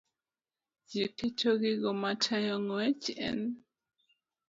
[0.89, 3.39] Ji keto gigo matayo ng'wech e n